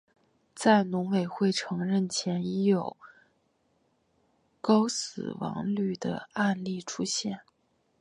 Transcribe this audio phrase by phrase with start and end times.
[0.55, 2.97] 在农委会承认前已有
[4.59, 7.41] 高死亡率的案例出现。